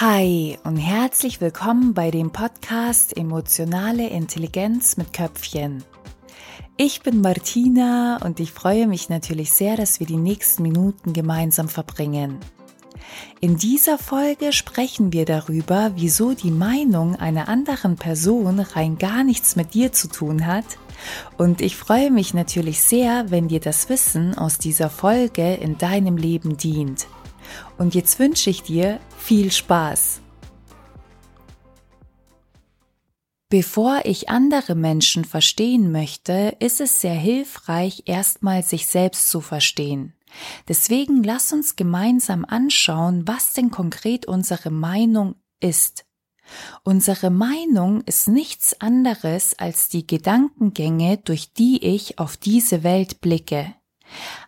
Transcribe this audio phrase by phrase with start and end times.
[0.00, 5.84] Hi und herzlich willkommen bei dem Podcast Emotionale Intelligenz mit Köpfchen.
[6.76, 11.68] Ich bin Martina und ich freue mich natürlich sehr, dass wir die nächsten Minuten gemeinsam
[11.68, 12.40] verbringen.
[13.40, 19.54] In dieser Folge sprechen wir darüber, wieso die Meinung einer anderen Person rein gar nichts
[19.54, 20.66] mit dir zu tun hat.
[21.38, 26.16] Und ich freue mich natürlich sehr, wenn dir das Wissen aus dieser Folge in deinem
[26.16, 27.06] Leben dient.
[27.78, 30.20] Und jetzt wünsche ich dir viel Spaß.
[33.48, 40.14] Bevor ich andere Menschen verstehen möchte, ist es sehr hilfreich, erstmal sich selbst zu verstehen.
[40.66, 46.04] Deswegen lass uns gemeinsam anschauen, was denn konkret unsere Meinung ist.
[46.82, 53.74] Unsere Meinung ist nichts anderes als die Gedankengänge, durch die ich auf diese Welt blicke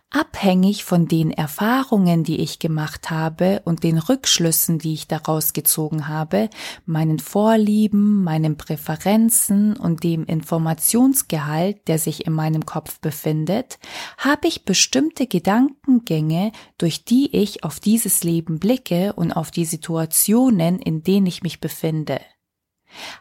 [0.09, 6.07] abhängig von den Erfahrungen, die ich gemacht habe und den Rückschlüssen, die ich daraus gezogen
[6.07, 6.49] habe,
[6.85, 13.79] meinen Vorlieben, meinen Präferenzen und dem Informationsgehalt, der sich in meinem Kopf befindet,
[14.17, 20.79] habe ich bestimmte Gedankengänge, durch die ich auf dieses Leben blicke und auf die Situationen,
[20.79, 22.21] in denen ich mich befinde.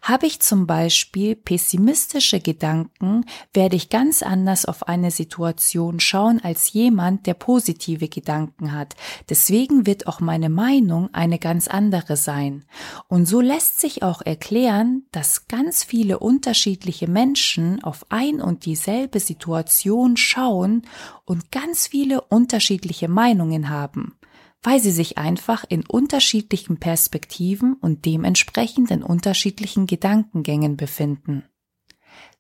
[0.03, 6.73] Habe ich zum Beispiel pessimistische Gedanken, werde ich ganz anders auf eine Situation schauen als
[6.73, 8.95] jemand, der positive Gedanken hat.
[9.29, 12.65] Deswegen wird auch meine Meinung eine ganz andere sein.
[13.09, 19.21] Und so lässt sich auch erklären, dass ganz viele unterschiedliche Menschen auf ein und dieselbe
[19.21, 20.83] Situation schauen
[21.25, 24.17] und ganz viele unterschiedliche Meinungen haben
[24.63, 31.45] weil sie sich einfach in unterschiedlichen Perspektiven und dementsprechend in unterschiedlichen Gedankengängen befinden.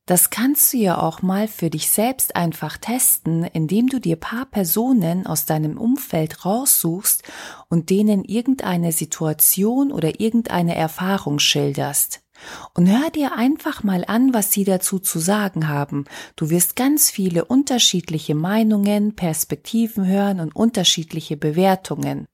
[0.06, 4.46] Das kannst du ja auch mal für dich selbst einfach testen, indem du dir paar
[4.46, 7.24] Personen aus deinem Umfeld raussuchst
[7.68, 12.25] und denen irgendeine Situation oder irgendeine Erfahrung schilderst.
[12.74, 16.04] Und hör dir einfach mal an, was sie dazu zu sagen haben.
[16.36, 22.26] Du wirst ganz viele unterschiedliche Meinungen, Perspektiven hören und unterschiedliche Bewertungen.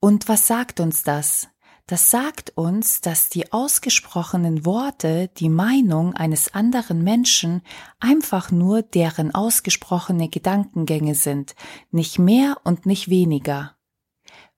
[0.00, 1.48] Und was sagt uns das?
[1.88, 7.62] Das sagt uns, dass die ausgesprochenen Worte, die Meinung eines anderen Menschen
[7.98, 11.54] einfach nur deren ausgesprochene Gedankengänge sind,
[11.90, 13.77] nicht mehr und nicht weniger.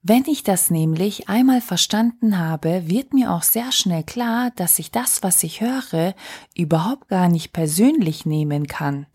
[0.02, 4.90] Wenn ich das nämlich einmal verstanden habe, wird mir auch sehr schnell klar, dass ich
[4.90, 6.14] das, was ich höre,
[6.56, 9.06] überhaupt gar nicht persönlich nehmen kann.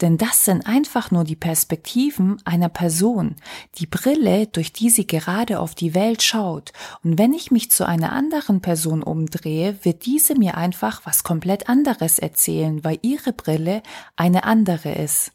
[0.00, 3.36] Denn das sind einfach nur die Perspektiven einer Person,
[3.76, 6.72] die Brille, durch die sie gerade auf die Welt schaut.
[7.04, 11.68] Und wenn ich mich zu einer anderen Person umdrehe, wird diese mir einfach was komplett
[11.68, 13.80] anderes erzählen, weil ihre Brille
[14.16, 15.30] eine andere ist.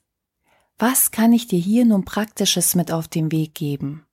[0.77, 4.06] Was kann ich dir hier nun praktisches mit auf den Weg geben?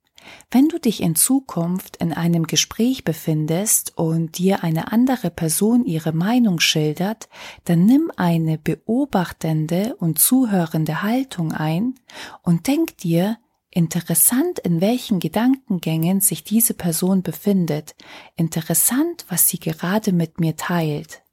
[0.51, 6.13] Wenn du dich in Zukunft in einem Gespräch befindest und dir eine andere Person ihre
[6.13, 7.29] Meinung schildert,
[7.65, 11.95] dann nimm eine beobachtende und zuhörende Haltung ein
[12.43, 13.37] und denk dir,
[13.77, 17.93] Interessant, in welchen Gedankengängen sich diese Person befindet.
[18.37, 21.23] Interessant, was sie gerade mit mir teilt.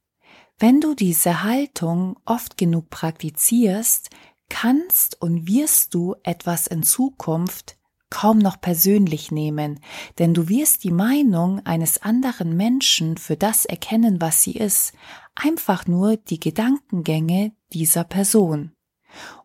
[0.59, 4.09] Wenn du diese Haltung oft genug praktizierst,
[4.49, 7.77] kannst und wirst du etwas in Zukunft
[8.13, 9.79] kaum noch persönlich nehmen,
[10.19, 14.93] denn du wirst die Meinung eines anderen Menschen für das erkennen, was sie ist,
[15.33, 18.71] einfach nur die Gedankengänge dieser Person.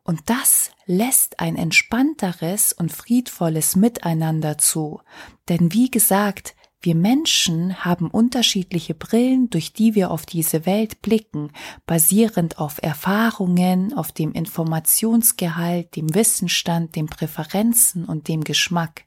[0.03, 5.01] Und das lässt ein entspannteres und friedvolles Miteinander zu,
[5.49, 11.51] denn wie gesagt, wir Menschen haben unterschiedliche Brillen, durch die wir auf diese Welt blicken,
[11.87, 19.05] basierend auf Erfahrungen, auf dem Informationsgehalt, dem Wissensstand, den Präferenzen und dem Geschmack.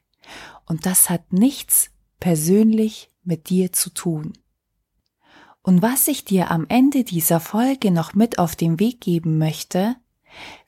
[0.66, 1.90] Und das hat nichts
[2.20, 4.34] persönlich mit dir zu tun.
[5.62, 9.96] Und was ich dir am Ende dieser Folge noch mit auf den Weg geben möchte,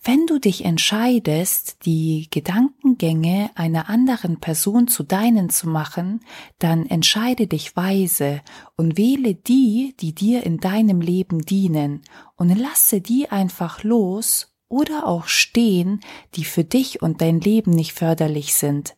[0.03, 6.21] wenn du dich entscheidest, die Gedankengänge einer anderen Person zu deinen zu machen,
[6.59, 8.43] dann entscheide dich weise
[8.77, 12.03] und wähle die, die dir in deinem Leben dienen
[12.37, 16.01] und lasse die einfach los oder auch stehen,
[16.35, 18.97] die für dich und dein Leben nicht förderlich sind.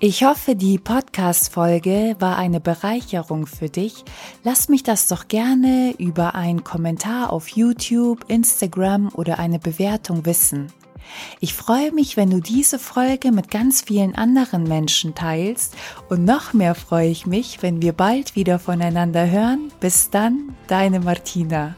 [0.00, 4.04] Ich hoffe, die Podcast-Folge war eine Bereicherung für dich.
[4.44, 10.68] Lass mich das doch gerne über einen Kommentar auf YouTube, Instagram oder eine Bewertung wissen.
[11.40, 15.74] Ich freue mich, wenn du diese Folge mit ganz vielen anderen Menschen teilst
[16.08, 19.72] und noch mehr freue ich mich, wenn wir bald wieder voneinander hören.
[19.80, 21.74] Bis dann, deine Martina.